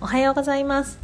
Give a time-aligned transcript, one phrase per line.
[0.00, 1.00] おはようございます。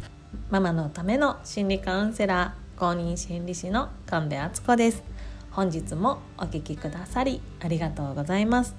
[0.49, 5.03] ママのための心理カウンセラー公認心理師の神戸敦子です。
[5.51, 8.73] 本日もお聞きくださりありがとうございます。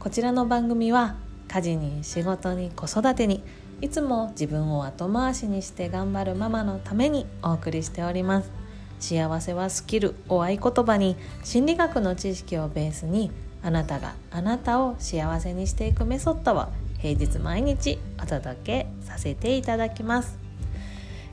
[0.00, 1.14] こちらの番組は
[1.46, 3.44] 家事に仕事に子育てに
[3.80, 8.50] いつも自分を後回しにして頑張るママのためにお送りしております。
[8.98, 11.14] 幸せはスキルを合言葉に
[11.44, 13.30] 心理学の知識をベースに
[13.62, 16.66] あなたがあなたを幸せにしていくメソッドを
[17.04, 20.38] 平日毎日お届けさせていただきます。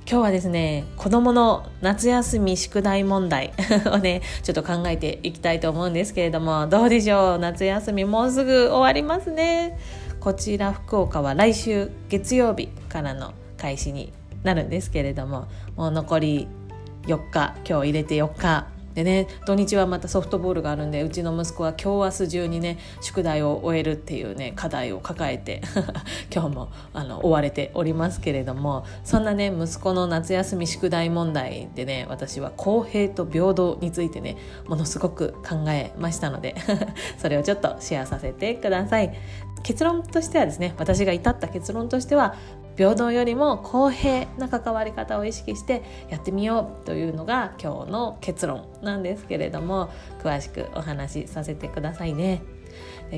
[0.05, 3.53] 今日はですね子どもの夏休み宿題問題
[3.89, 7.39] をねちょっと考えていきたいと思うんですけれどもどうでしょう？
[7.39, 9.79] 夏休みもうすぐ終わりますね。
[10.20, 14.12] こちら福岡は来週月曜日からの開始に
[14.43, 16.48] なるんですけれどももう残り
[17.03, 25.62] 4日今日入れて4日でね土日はまたソフトボールがあるんでうちの息子は今日明日中にね宿題を終えるっていうね課題を抱えて
[26.34, 36.55] 今日もあの追われておりますけれどもそんなね息子の夏休み宿題問題でね私は公平と平等についてねものすごく考えましたので
[37.18, 39.13] それをちょっとシェアさせてください。
[39.63, 42.35] 結論としてはですね私が至った結論としては
[42.77, 49.90] 平等よりも公平な関わり方を意識してやってみようというのが今日の結論なんですけれども
[50.24, 52.42] 詳しくお話しさせてくださいね。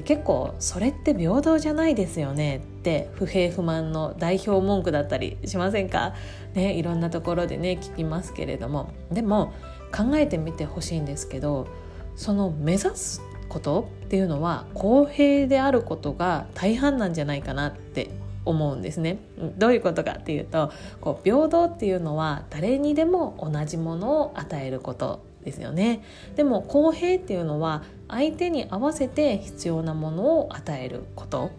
[0.06, 6.16] 結構それって平等じゃないですよねって不平不満の代表文句だったりしませんか？
[6.56, 9.54] ねいろんなところでね聞きますけれどもでも
[9.96, 11.68] 考えてみてほしいんですけど
[12.16, 18.10] その目指すことっていうのは公平であることが大半なんじゃないかなって
[18.46, 19.20] 思うんですね。
[19.58, 26.04] どういうことかっていうとこう平等っていうのは誰にでも同じものを与えることですよね。
[26.36, 31.52] でも公平っていうのは相手に合わせて必要なものを与えること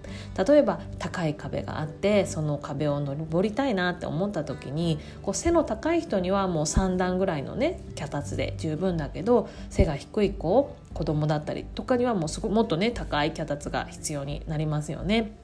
[0.46, 15.43] 例えば高い壁があってその壁を登りたいなって思った時にこう背の高い人にはもう3段ぐらいのね脚立で十分だけど背が低い子子供だったりとかにはもうすごもっとね高い脚立が必要になりますよね。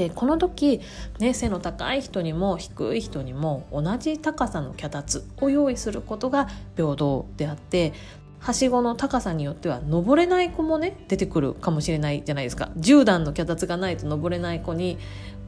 [0.00, 0.80] でこの時、
[1.18, 7.92] ね、背の高い人にも低い人にも同じ高さの脚立を用意することが平等であって
[8.38, 12.70] はしごの高さによっては登れない子もね出てくるかもしれないじゃないですか。
[12.78, 14.96] 10段の脚立がないと登れない子に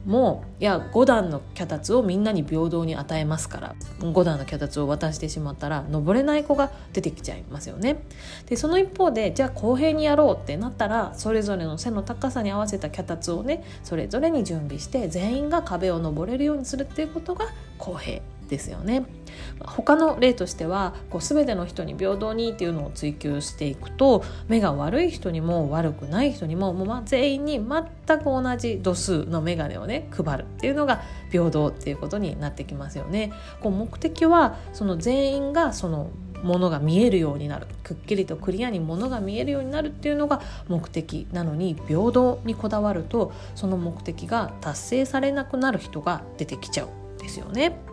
[0.05, 8.03] もいや5段の脚立をみんなに平等に与えますから5段の脚立を渡してしまったら登れない子が出てきちゃいますよね。
[8.47, 17.47] でその一方でじゃあ公平にやろうってなったらそれぞれの背の高さに合わせた脚立をねそれぞれに準備して全員が壁を登れるようにするっていうことが
[17.77, 19.05] 公平ですよね。
[19.59, 31.01] 他の例としてはこう全ての人に平等にっていうのを追求していくと目が悪い人にも悪くない人にももう全員に全く同じ度数の眼鏡をね配るっていうのが
[31.31, 33.31] 平等っていうことになってきますよね。
[33.61, 36.09] こう目的はその全員がその
[36.43, 47.92] ものが見えるようになるくっきりとクリアにものが見えるようになるっていうのが目的なのに平等にこだわるとその目的が達成されなくなる人が出てきちゃうんですよね。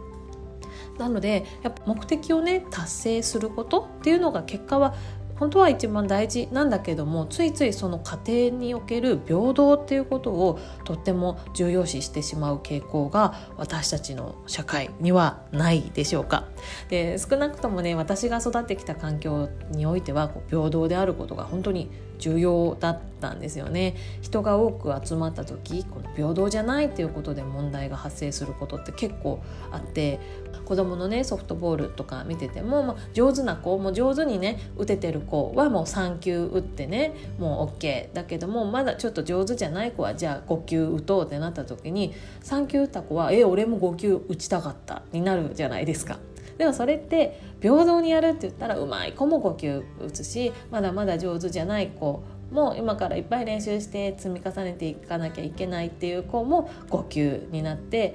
[0.98, 4.94] なのでやっぱ目的をね達成することっていうのが結果は
[5.40, 16.44] 本当は一番大事なんだけどもついついその過程における平等っていうことをとっても重要視してしまう傾向が私たちの社会にはないでしょうか。
[16.90, 29.42] で少なくともね私が育ってきた環境においてはこう平等であることが本当に重要だったんですよね人が多く集まった時この平等じゃないっていうことで問題が発生することって結構
[29.72, 30.20] あって
[30.64, 46.18] 子供のねソフトボールとか見てても、まあ、上手な子も上手にね打ててる子はもう3球打ってねもう OK だけどもまだちょっと上手じゃない子はじゃあ5球打とうってなった時に3球打った子は「え俺も5球打ちたかった」になるじゃないですか。
[46.60, 58.14] でもそれって平等にやるって言ったらうまい子も呼吸打つしまだまだ上手じゃない子も今からいっぱい練習して積み重ねていかなきゃいけないっていう子も5級になって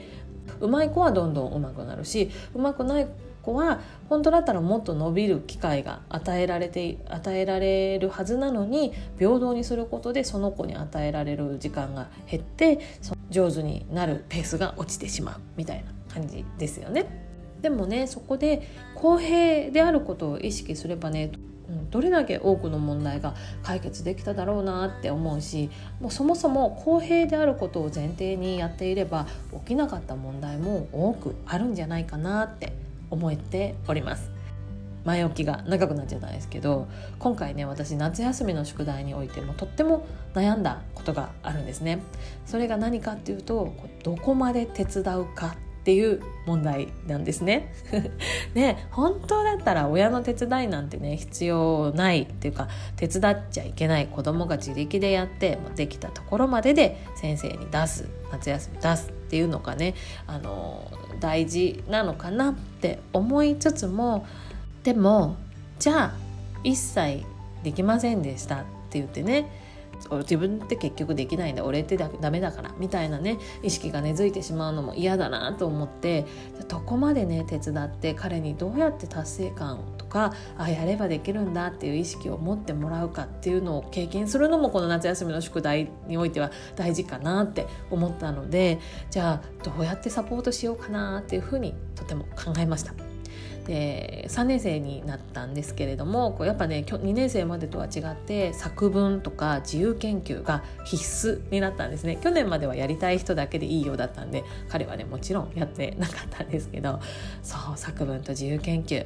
[0.59, 3.07] うまい子はどんどん上手くなるしうまくない
[3.42, 12.80] 子は本当だったらもっと伸びる機会が与えられて与えられるはずなのに平等にすることでその子に与えられる時間が減って
[13.31, 17.25] 上手になるペースが落ちてしまうみたいな感じですよね。
[17.65, 18.62] でもねそこで
[18.94, 21.31] 公平であることを意識すればね
[21.89, 23.33] どれだけ多くの問題が
[23.63, 32.73] 解決できただろうなって思うしもうそもそも公平であることを前提にやっていれば起きなかった問題も多くあるんじゃないかなって
[33.09, 34.29] 思っております。
[35.03, 36.88] 前置きが長くなっちゃったんですけど
[37.19, 42.03] 今回ね私夏休みの宿題においてもとっても悩んだことがあるんですね。
[42.45, 43.73] それが何かっていうと
[44.03, 47.71] どこまで手伝うかっていう問題なんですね。
[48.55, 59.93] ね本当だったら親の手伝いなんてね必要ないっていうか手伝っちゃいけない子供が自力でやってできたところまでで先生に出す夏休み出すっていうのがね
[60.25, 64.25] あの大事なのかなって思いつつも
[64.83, 65.37] でも
[65.77, 66.13] じゃあ
[66.63, 67.21] 一切
[67.61, 68.59] できませんでしたっ
[68.89, 69.64] て言ってね
[70.12, 76.25] 自分って結局できないんだ俺ってダメだからみたいなね意識が根付いてしまうのも嫌だなと思って
[76.68, 93.05] どこまでね手伝って彼にどうやって達成感とかあやればできるんだっていう意識を持ってもらうかっていうのを経験するのもこの夏休みの宿題においては大事かなって思ったのでじゃあどうやってサポートしようかなっていうふうにとても考えました。
[93.65, 107.00] で3年生になったんですけれどもこうやっぱね2年生までとは違って作文とか自由研究が必須になったんですね去年まではやりたい人だけでいいようだったんで彼はねもちろんやってなかったんですけど
[107.41, 109.06] そう作文と自由研究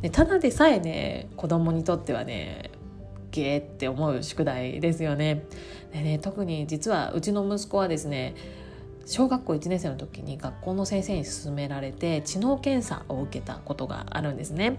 [0.00, 2.70] でただでさえね子供にとってはね
[3.30, 5.44] ゲーって思う宿題ですよね。
[5.92, 8.34] でね特に実はうちの息子はですね
[9.06, 14.78] 小学校1年生の時に学校の先生に勧められて知能検査を受けたことがあるんですね。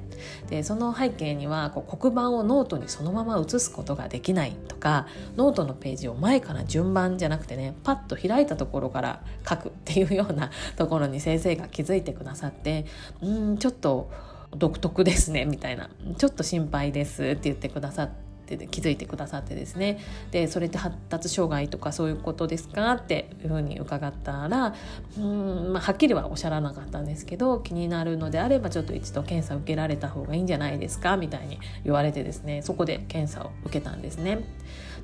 [0.49, 12.85] でその背景にはこう黒板をノートにそのまま写すことができないとかノートのページを前から順番じゃなくてねパッと開いたところから書くっていうような ところに先生が気づいてくださって
[13.21, 14.09] うんちょっと
[14.55, 19.99] 独特ですねみたいなちょっと心配ですって言ってくださってって気づいてくださってですね
[20.31, 24.73] でそれって発達障害とかそういうことですかっていうふうに伺ったら
[25.17, 34.43] うん、まあ、はっきりはおっしゃらなかったんですけど気になるのであればちょっと一度検査を受けられた方がいいんじゃないですかみたいに言われてですねそこで検査を受けたんですね。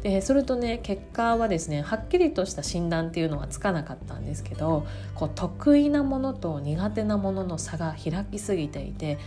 [0.03, 4.85] でするとね結果はですねはっきりとした診断っていうのはつかなかったんですけど
[5.15, 9.17] こう得意なものと苦手なものの差が開きすぎていて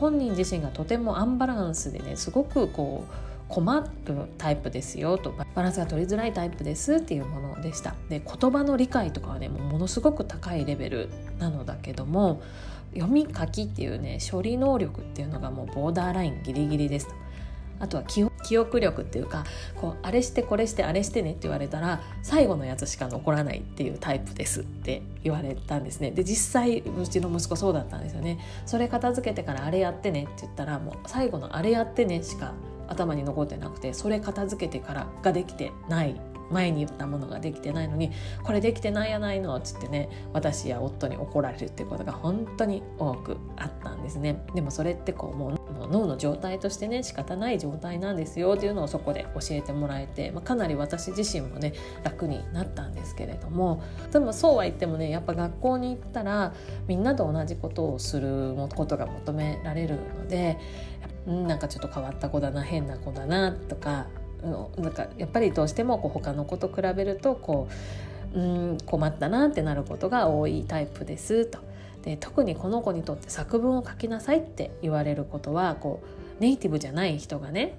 [0.00, 7.94] 本人自身がとてもアンバランスでねすごくこう困るタイプですよとバランスが取りづらいタイプですっていうものでした。
[8.08, 11.08] で言葉の理解とかはねものすごく高いレベル
[11.38, 12.42] なのだけども
[12.94, 17.14] 読み書きっていうね処理能力っていうのがもうボーダーラインギリギリですと
[17.80, 19.44] あとは記憶力っていうか
[19.76, 26.10] こうあれしてこれしてあれしてねって言われたら最後のやつしか残らないっていうタイプですって言われたんですね。
[26.10, 28.38] で実際うちの息子そうだったんですよね。
[28.66, 32.52] それ片付けてからあれやってねって言ったらもう最後のあれやってねしか
[32.88, 38.12] 頭に残ってなくてそれ片付けてからができてない前に言ったものができてないのに
[38.42, 44.44] これできてないやないのっつってね私や夫に怒られるっていうことが本当に多くあったんですね。
[44.54, 45.58] でもそれってこうもう
[45.90, 51.72] 脳の状態としてね仕方ない状態なんですよっていうのをそこで教えてもらえて、まあ、かなり私自身もね
[52.02, 56.54] 楽になったんですけれどもでもそうは言ってもねやっぱ学校に行ったら
[56.86, 60.58] みんなと同じことをすることが求められるので
[61.26, 64.06] なんかちょっと変わった子だな変な子だなとか
[64.42, 67.68] なんかやっぱりどうしてもこう他の子と比べるとこ
[68.34, 71.58] ううん困ったなってなることが多いタイプですと。
[72.02, 76.00] で特にこの子にとって作文を書きなさいって言われることはこ
[76.38, 77.76] うネイティブじゃない人がね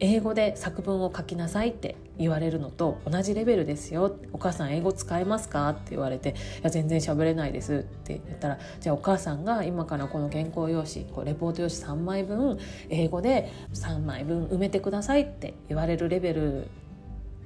[0.00, 5.70] 英語で作文を書きなさいって言われるのと同じレベルですよお母さん英語使えますか？
[5.70, 7.76] って言われていや全然喋れないです。
[7.76, 12.58] って言ったらじゃあお母さんが今からこの原稿用紙こうレポート用紙3枚分
[12.90, 16.68] 英語で3枚分埋めてくださいって言われるレベル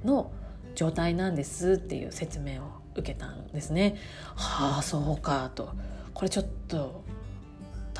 [0.04, 0.32] の
[0.74, 1.74] 状態なんです。
[1.74, 3.96] っていう説明を受けたんですね。
[4.34, 5.70] はあそうかと。
[6.12, 7.03] これちょっと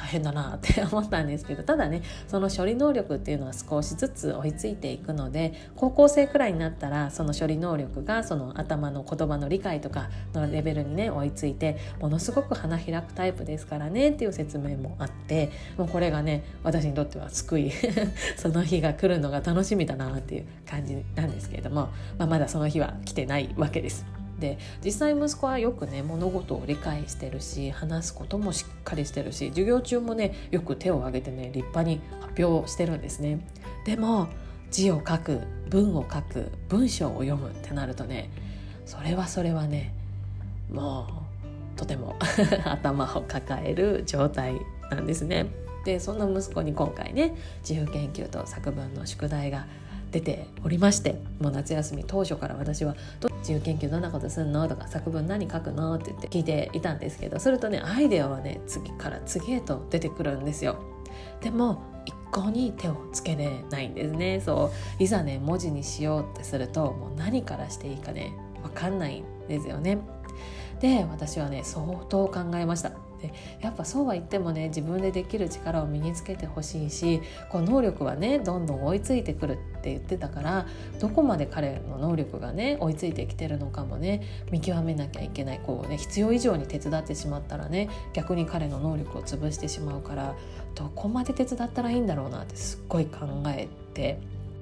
[0.05, 17.73] 変だなって思ったんですけどただねその処理能力っていうのは少しずつ追いついていくので高校生くらいになったらその処理能力がその頭の言葉の理解とかのレベルにね追いついてものすごく花開くタイプですからねっていう説明もあってもうこれがね私にとっては救い
[18.37, 24.24] その日が来るのが楽しみだなっていう感じなんですけれども、まあ、まだその日は来てないわけです。
[24.39, 33.41] で実際息子はよくね物事を理解してるし話すこともしっかりしてるし授業中もねよく手を挙げてね立派に発表してるんですね。
[33.85, 34.29] でも
[34.71, 38.31] 字を書く文を書く文章を読むってなるとね
[38.87, 39.93] それはそれはね
[40.71, 41.07] も
[41.77, 42.17] うとても
[42.65, 44.61] 頭を抱える状態
[44.91, 45.47] なんですね。
[45.85, 49.67] でそんな息子に今回ね自由研究と作文の宿題が
[50.15, 52.95] 出ておりましてもう夏休み当初から私は
[53.41, 60.77] 「自由研究どんなことすんの?」とか「作文何書くの?」って言って聞いていたんですけどするとねアイデアはね次から次へと出てくるんですよ。
[61.41, 69.99] でも一向に手をつけれないんですねそういざね文字にしようってするともう何からしていいかね分かんないんですよね。
[70.81, 72.93] で私はね相当考えました
[73.25, 80.67] でやっぱそうは言ってもね自分でできる力を身につけてほしいしこう能力はねどんどん追いついてくるって言ってたから
[81.01, 90.35] どこまで彼の能力がね追いついてきてるのかもね見極めなきゃいけないこうね必要以上に手伝ってしまったらね逆に彼の能力を潰してしまうから
[90.75, 94.19] どこまで手伝ったらいいんだろうなってすっごい考えて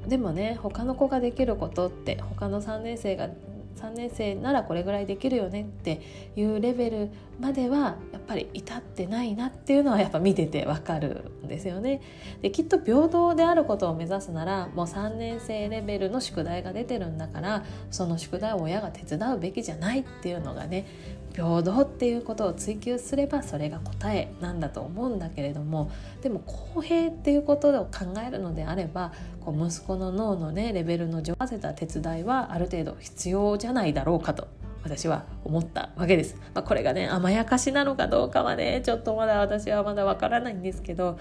[0.06, 3.28] でもね他の子ができることって他の3年生が
[3.76, 6.00] 3年生ならこれぐらいできるよねって
[6.36, 7.10] いうレベル
[7.40, 12.00] まではやっぱり至ってないなっていうのはやっぱ見ててわかるんですよね。
[12.40, 20.86] できっと平等であることを目指すならもう3年生レベルの宿題が出てるんだからその宿題を親が手伝うべきじゃないっていうのがね
[21.32, 25.90] 平等っていうことを追求すればそれが答えなんだと思うんだけれども
[26.22, 34.48] でも公平っていうことを考えるのであればこう息子の脳のねレベルの上合わせた手伝いはある程度必要じゃないだろうかと
[34.84, 36.36] 私は思ったわけです。
[36.54, 41.18] まあ、これがね甘やかしなのかどうかはねちょっとまだ私はまだわからないんですけど、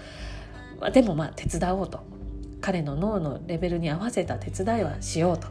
[0.80, 2.00] まあ、でもまあ手伝おうと。
[2.60, 5.48] 彼の脳のレベルに合わせた手伝いはしようと。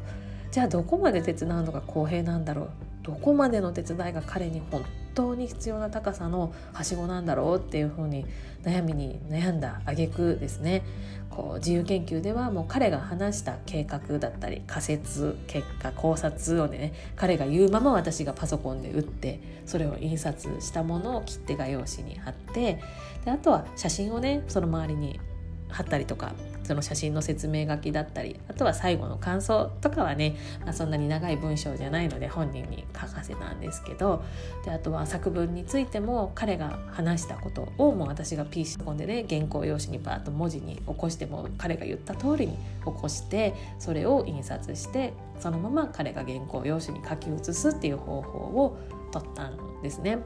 [0.49, 2.69] じゃあどこまで手伝うのが公平なんだろう。
[3.03, 8.25] どこまでの手伝いが彼に本当に必要な高さのはしごなんだろうっていうふうに
[8.63, 10.83] 悩みに悩んだ挙句ですね。
[11.29, 22.81] こう自由研究ではもう彼が話した計画だったり仮説結果考察をね彼が言うまま私がパソコンで打ってそれを印刷したものを切手画用紙に貼って
[23.23, 25.21] であとは写真をねその周りに
[25.69, 26.33] 貼ったりとか
[26.71, 34.23] その写真の説明書きだったりあとは最後の感想とかはね、まあ、そんなに長い文章じゃないので本人に書かせたんですけど
[34.63, 45.11] であとは作文についても彼が話したことをもう私が PC コンでね原稿用紙にバーッと文字に起こしても彼が言った通りに起こしてそれを印刷して
[45.41, 48.77] そのまま彼が原稿用紙に書き写すっていう方法を
[49.11, 50.19] 取ったんですね。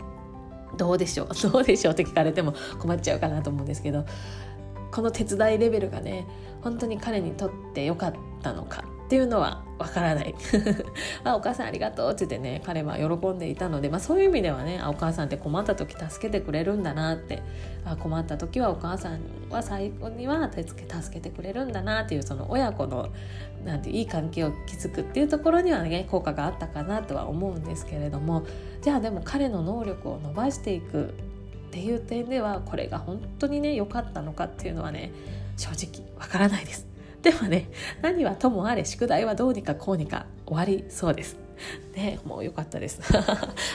[0.78, 1.30] どうでしょう？
[1.52, 4.06] どうでしょうって聞かれても困っちゃうかなと思うんですけど
[4.96, 6.26] この手伝いレベルがね
[6.62, 10.34] 本当に彼にとって良かったのかっていうのはわからない。
[11.26, 17.44] あお母さんありがとうって言ってね彼は喜んでいたので、まあ、そういう意味ではねあお母さんって困った時助けてくれるんだなって。
[17.84, 19.20] あ困った時はお母さん
[19.52, 23.10] は最後には助け助けてくれるんだなっていうその親子の
[23.64, 28.44] なんていい関係を築くっていうところにはね効果があったかなとは思うんですけれども。
[28.82, 31.16] じゃあでも彼の能力を伸ばしていく
[31.68, 35.12] っていう点ではこれが本当にね良かったのかっていうのはね
[35.58, 36.88] 正直わからないです。
[37.22, 37.70] でもね
[38.02, 41.38] 何はともあれ宿題はどうにかこうにか終わりそうです。
[41.96, 43.00] ね、もう良かったです。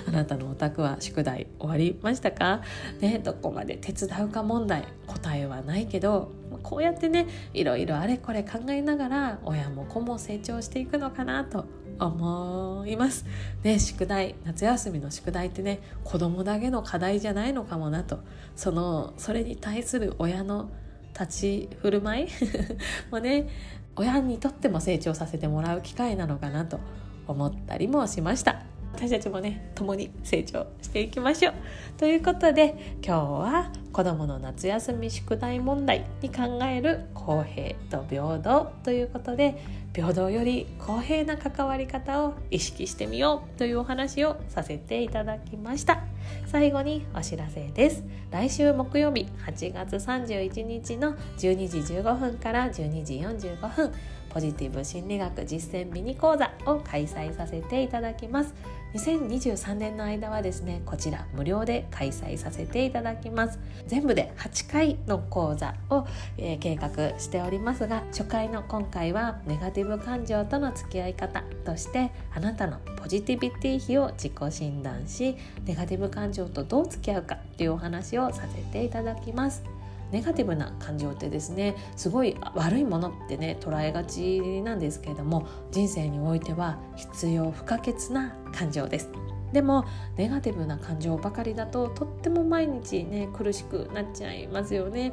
[0.07, 2.61] あなたのお宅は宿題終わりましたか？
[3.01, 6.31] ね、どこまで手伝うか問題答えはないけど
[6.63, 11.65] こうやってねいろいろあれこれ考えながら親も子も成長していくのかなと
[12.01, 13.27] 思います。
[13.63, 18.21] ね、宿題夏休みの宿題ってね子供だけの課題じゃないのかもなと
[18.57, 20.71] そのそれに対する親の
[21.13, 22.29] 立ち振る舞い
[23.11, 23.49] もね
[23.97, 26.81] 親にとっても成長させてもらう機会なのかなと
[27.27, 28.70] 思ったりもしました。
[28.93, 31.55] 私たちもね共に成長していきましょう。
[31.97, 39.63] ということで今日は子どもの夏休み宿題問題に考える公平と平等ということで
[39.95, 46.05] 平等より公平な関わり方を意識してみようというお話をさせていただきました。
[46.47, 48.05] 最後にお知らせです。
[48.31, 53.93] 来週木曜日8月31日の12時15分から12時45分
[54.33, 58.55] ポジティブ心理学実践ミニ講座を開催させていただきます。
[58.95, 63.59] 2023年の間はですねこちら無料で開催させていただきます。
[63.87, 66.07] 全部で8回の講座を、
[66.39, 79.63] えー、計画しておりますが初回の今回はネガティブ感情との付き合い方としてあなたのポジティビティ比を自己診断しネガティブ感情とどう付き合うかというお話をさせていただきます。
[80.13, 89.11] ネガティブな感情ってですねすごい悪いものってね捉えがちなんですけれども人生においては必要不可欠な感情です。
[89.53, 89.85] でも
[90.17, 95.13] ネガティブな感情ばかりだととっても毎日ね苦しくなっちゃいますよね。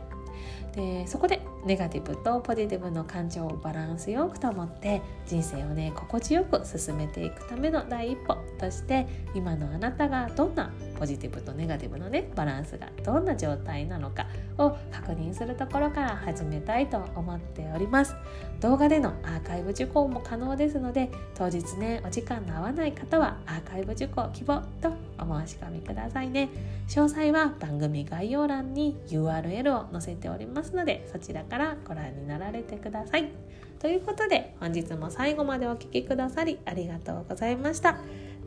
[0.75, 14.25] でそこでネガティブとポジティブの感情をバランスよく保って人生をね心地よく進めていくための第一歩として今のあなたがどんなポジティブとネガティブのねバランスがどんな状態なのか
[14.57, 18.15] を確認するところから始めたいと思っております。
[18.59, 26.49] 動画でのアーカイブ受講も可能ですので当日ねお時間の合わない方はアーカイブ受講希望とお申し込みくださいね。
[26.87, 33.31] 詳細は番組概要欄に URL を載せておりますのでそちらからご覧になられてください。
[33.79, 37.97] ということで本日も最後までお聴きくださりありがとうございました。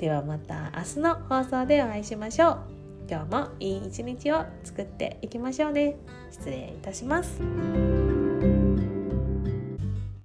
[0.01, 2.59] ではまた明日の放送でお会いしましょう。
[3.07, 5.97] 今日もいい一日を作っていきましょうね。
[6.31, 8.00] 失礼いたします。